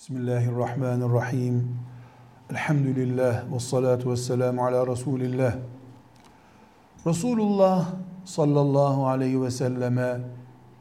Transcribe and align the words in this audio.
Bismillahirrahmanirrahim. 0.00 1.76
Elhamdülillah 2.50 3.52
ve 3.52 3.58
salatu 3.58 4.10
ve 4.10 4.16
selamu 4.16 4.64
ala 4.64 4.86
Resulillah. 4.86 5.54
Resulullah 7.06 7.86
sallallahu 8.24 9.06
aleyhi 9.06 9.42
ve 9.42 9.50
selleme 9.50 10.20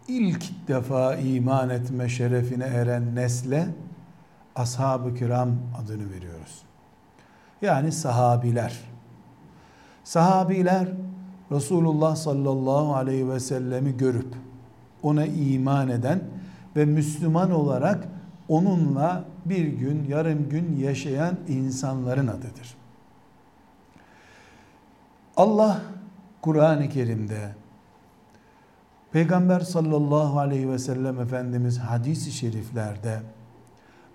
ilk 0.07 0.67
defa 0.67 1.15
iman 1.15 1.69
etme 1.69 2.09
şerefine 2.09 2.63
eren 2.63 3.15
nesle 3.15 3.67
ashab-ı 4.55 5.15
kiram 5.15 5.49
adını 5.83 6.11
veriyoruz. 6.11 6.61
Yani 7.61 7.91
sahabiler. 7.91 8.79
Sahabiler 10.03 10.87
Resulullah 11.51 12.15
sallallahu 12.15 12.95
aleyhi 12.95 13.29
ve 13.29 13.39
sellemi 13.39 13.97
görüp 13.97 14.35
ona 15.03 15.25
iman 15.25 15.89
eden 15.89 16.21
ve 16.75 16.85
Müslüman 16.85 17.51
olarak 17.51 18.18
onunla 18.49 19.23
bir 19.45 19.67
gün, 19.67 20.05
yarım 20.07 20.49
gün 20.49 20.77
yaşayan 20.77 21.37
insanların 21.47 22.27
adıdır. 22.27 22.75
Allah 25.37 25.81
Kur'an-ı 26.41 26.89
Kerim'de 26.89 27.55
Peygamber 29.11 29.59
sallallahu 29.59 30.39
aleyhi 30.39 30.69
ve 30.69 30.79
sellem 30.79 31.19
Efendimiz 31.19 31.79
hadis-i 31.79 32.31
şeriflerde 32.31 33.19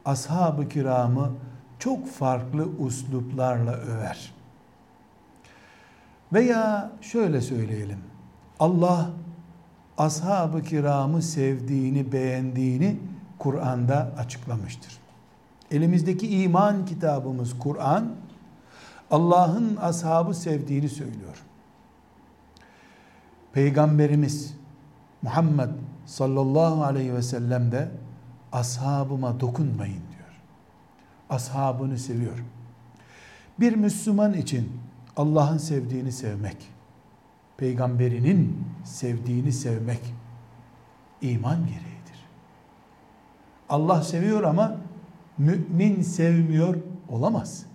ashab-ı 0.04 0.68
kiramı 0.68 1.32
çok 1.78 2.08
farklı 2.08 2.68
usluplarla 2.78 3.72
över. 3.72 4.34
Veya 6.32 6.90
şöyle 7.00 7.40
söyleyelim. 7.40 7.98
Allah 8.60 9.10
ashab-ı 9.98 10.62
kiramı 10.62 11.22
sevdiğini, 11.22 12.12
beğendiğini 12.12 12.96
Kur'an'da 13.44 14.12
açıklamıştır. 14.18 14.98
Elimizdeki 15.70 16.42
iman 16.42 16.86
kitabımız 16.86 17.58
Kur'an, 17.58 18.12
Allah'ın 19.10 19.76
ashabı 19.76 20.34
sevdiğini 20.34 20.88
söylüyor. 20.88 21.42
Peygamberimiz 23.52 24.54
Muhammed 25.22 25.68
sallallahu 26.06 26.84
aleyhi 26.84 27.14
ve 27.14 27.22
sellem 27.22 27.72
de 27.72 27.88
ashabıma 28.52 29.40
dokunmayın 29.40 30.02
diyor. 30.12 30.40
Ashabını 31.30 31.98
seviyor. 31.98 32.44
Bir 33.60 33.76
Müslüman 33.76 34.32
için 34.32 34.80
Allah'ın 35.16 35.58
sevdiğini 35.58 36.12
sevmek, 36.12 36.56
peygamberinin 37.56 38.64
sevdiğini 38.84 39.52
sevmek 39.52 40.14
iman 41.22 41.66
gereği. 41.66 41.93
Allah 43.74 44.02
seviyor 44.02 44.42
ama 44.42 44.76
mümin 45.38 46.02
sevmiyor 46.02 46.76
olamaz. 47.08 47.66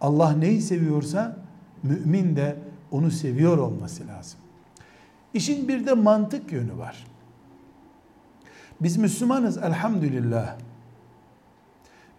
Allah 0.00 0.32
neyi 0.32 0.62
seviyorsa 0.62 1.36
mümin 1.82 2.36
de 2.36 2.56
onu 2.90 3.10
seviyor 3.10 3.58
olması 3.58 4.06
lazım. 4.08 4.40
İşin 5.34 5.68
bir 5.68 5.86
de 5.86 5.92
mantık 5.92 6.52
yönü 6.52 6.78
var. 6.78 7.06
Biz 8.80 8.96
Müslümanız 8.96 9.58
elhamdülillah. 9.58 10.56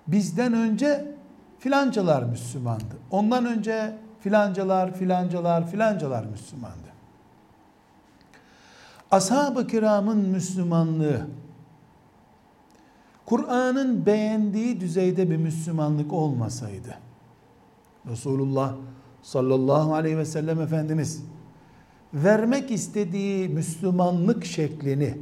Bizden 0.08 0.54
önce 0.54 1.16
filancalar 1.60 2.24
Müslümandı. 2.24 2.96
Ondan 3.12 3.46
önce 3.46 3.98
filancalar, 4.20 4.94
filancalar, 4.94 5.72
filancalar 5.72 6.26
Müslümandı. 6.26 6.90
Ashab-ı 9.12 9.68
kiramın 9.68 10.18
Müslümanlığı 10.18 11.28
Kur'an'ın 13.26 14.06
beğendiği 14.06 14.80
düzeyde 14.80 15.30
bir 15.30 15.38
Müslümanlık 15.38 16.14
olmasaydı, 16.14 16.98
Resulullah 18.12 18.74
sallallahu 19.22 19.94
aleyhi 19.94 20.18
ve 20.18 20.26
sellem 20.26 20.62
Efendimiz 20.62 21.24
vermek 22.14 22.72
istediği 22.72 23.50
Müslümanlık 23.50 24.46
şeklini 24.46 25.18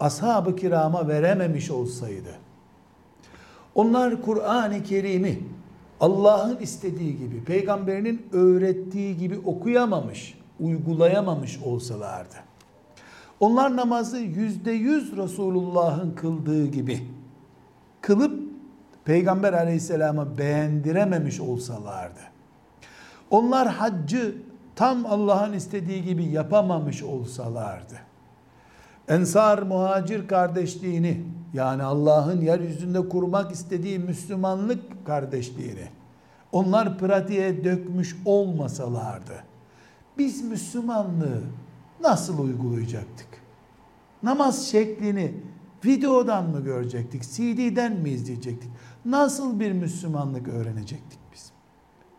ashab-ı 0.00 0.56
kirama 0.56 1.08
verememiş 1.08 1.70
olsaydı, 1.70 2.38
onlar 3.74 4.22
Kur'an-ı 4.22 4.82
Kerim'i 4.82 5.38
Allah'ın 6.00 6.58
istediği 6.58 7.18
gibi, 7.18 7.44
peygamberinin 7.44 8.26
öğrettiği 8.32 9.16
gibi 9.16 9.38
okuyamamış, 9.38 10.38
uygulayamamış 10.60 11.58
olsalardı, 11.64 12.34
onlar 13.40 13.76
namazı 13.76 14.18
yüzde 14.18 14.72
yüz 14.72 15.16
Resulullah'ın 15.16 16.10
kıldığı 16.10 16.66
gibi 16.66 17.00
kılıp 18.10 18.40
Peygamber 19.04 19.52
aleyhisselama 19.52 20.38
beğendirememiş 20.38 21.40
olsalardı, 21.40 22.20
onlar 23.30 23.68
haccı 23.68 24.34
tam 24.76 25.06
Allah'ın 25.06 25.52
istediği 25.52 26.04
gibi 26.04 26.24
yapamamış 26.24 27.02
olsalardı, 27.02 27.94
Ensar 29.08 29.62
muhacir 29.62 30.28
kardeşliğini 30.28 31.24
yani 31.54 31.82
Allah'ın 31.82 32.40
yeryüzünde 32.40 33.08
kurmak 33.08 33.52
istediği 33.52 33.98
Müslümanlık 33.98 35.06
kardeşliğini 35.06 35.88
onlar 36.52 36.98
pratiğe 36.98 37.64
dökmüş 37.64 38.16
olmasalardı 38.24 39.44
biz 40.18 40.42
Müslümanlığı 40.44 41.42
nasıl 42.00 42.38
uygulayacaktık? 42.38 43.28
Namaz 44.22 44.66
şeklini 44.66 45.34
Videodan 45.84 46.50
mı 46.50 46.60
görecektik? 46.60 47.22
CD'den 47.22 47.92
mi 47.92 48.10
izleyecektik? 48.10 48.70
Nasıl 49.04 49.60
bir 49.60 49.72
Müslümanlık 49.72 50.48
öğrenecektik 50.48 51.18
biz? 51.32 51.52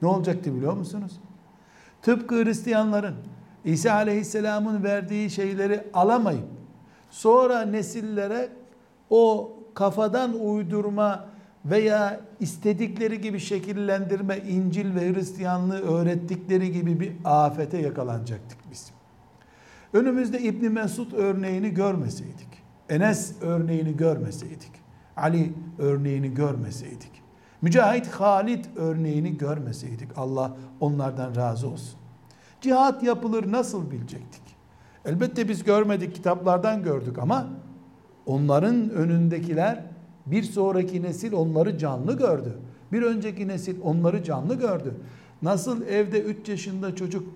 Ne 0.01 0.07
olacaktı 0.07 0.55
biliyor 0.55 0.73
musunuz? 0.73 1.19
Tıpkı 2.01 2.43
Hristiyanların 2.45 3.15
İsa 3.65 3.93
Aleyhisselam'ın 3.93 4.83
verdiği 4.83 5.29
şeyleri 5.29 5.83
alamayıp 5.93 6.47
sonra 7.09 7.61
nesillere 7.61 8.49
o 9.09 9.53
kafadan 9.73 10.33
uydurma 10.45 11.25
veya 11.65 12.21
istedikleri 12.39 13.21
gibi 13.21 13.39
şekillendirme 13.39 14.37
İncil 14.37 14.95
ve 14.95 15.13
Hristiyanlığı 15.13 15.81
öğrettikleri 15.81 16.71
gibi 16.71 16.99
bir 16.99 17.11
afete 17.23 17.77
yakalanacaktık 17.77 18.57
biz. 18.71 18.91
Önümüzde 19.93 20.39
İbn 20.39 20.71
Mesud 20.71 21.11
örneğini 21.11 21.69
görmeseydik 21.69 22.50
Enes 22.91 23.33
örneğini 23.41 23.97
görmeseydik, 23.97 24.71
Ali 25.17 25.53
örneğini 25.79 26.33
görmeseydik, 26.33 27.11
Mücahit 27.61 28.07
Halid 28.07 28.65
örneğini 28.75 29.37
görmeseydik 29.37 30.17
Allah 30.17 30.57
onlardan 30.79 31.35
razı 31.35 31.67
olsun. 31.67 31.99
Cihat 32.61 33.03
yapılır 33.03 33.51
nasıl 33.51 33.91
bilecektik? 33.91 34.41
Elbette 35.05 35.49
biz 35.49 35.63
görmedik 35.63 36.15
kitaplardan 36.15 36.83
gördük 36.83 37.19
ama 37.19 37.47
onların 38.25 38.89
önündekiler 38.89 39.83
bir 40.25 40.43
sonraki 40.43 41.03
nesil 41.03 41.33
onları 41.33 41.77
canlı 41.77 42.17
gördü. 42.17 42.57
Bir 42.91 43.01
önceki 43.01 43.47
nesil 43.47 43.81
onları 43.81 44.23
canlı 44.23 44.55
gördü. 44.55 44.95
Nasıl 45.41 45.81
evde 45.81 46.21
3 46.21 46.49
yaşında 46.49 46.95
çocuk 46.95 47.27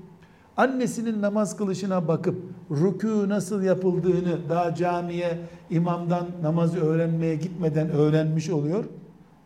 annesinin 0.58 1.22
namaz 1.22 1.58
kılışına 1.58 2.08
bakıp 2.08 2.36
rükû 2.72 3.30
nasıl 3.30 3.62
yapıldığını 3.62 4.50
daha 4.50 4.76
camiye 4.76 5.40
imamdan 5.70 6.26
namazı 6.42 6.80
öğrenmeye 6.80 7.36
gitmeden 7.36 7.90
öğrenmiş 7.90 8.50
oluyor. 8.50 8.86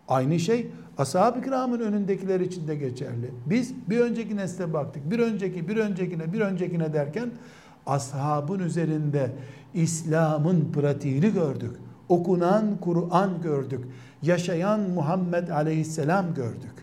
Aynı 0.08 0.40
şey 0.40 0.68
ashab-ı 0.98 1.42
kiramın 1.42 1.80
önündekiler 1.80 2.40
için 2.40 2.68
de 2.68 2.76
geçerli. 2.76 3.32
Biz 3.46 3.74
bir 3.90 4.00
önceki 4.00 4.36
nesle 4.36 4.74
baktık. 4.74 5.12
Bir 5.12 5.20
önceki, 5.20 5.68
bir 5.68 5.78
öncekine, 5.78 6.34
bir 6.34 6.40
öncekine 6.40 6.94
derken 6.94 7.30
ashabın 7.86 8.60
üzerinde 8.60 9.32
İslam'ın 9.74 10.72
pratiğini 10.72 11.34
gördük. 11.34 11.72
Okunan 12.10 12.78
Kur'an 12.82 13.42
gördük. 13.42 13.86
Yaşayan 14.22 14.80
Muhammed 14.80 15.50
Aleyhisselam 15.50 16.34
gördük. 16.34 16.74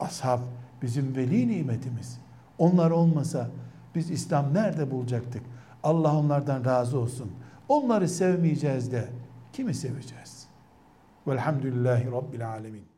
Ashab 0.00 0.40
bizim 0.82 1.16
veli 1.16 1.48
nimetimiz. 1.48 2.18
Onlar 2.58 2.90
olmasa 2.90 3.50
biz 3.94 4.10
İslam 4.10 4.54
nerede 4.54 4.90
bulacaktık? 4.90 5.42
Allah 5.82 6.16
onlardan 6.16 6.64
razı 6.64 6.98
olsun. 6.98 7.32
Onları 7.68 8.08
sevmeyeceğiz 8.08 8.92
de 8.92 9.08
kimi 9.52 9.74
seveceğiz? 9.74 10.48
Velhamdülillahi 11.26 12.12
Rabbil 12.12 12.48
Alemin. 12.48 12.97